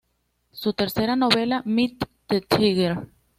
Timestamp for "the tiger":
2.27-3.07